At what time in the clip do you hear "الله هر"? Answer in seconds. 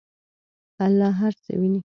0.85-1.33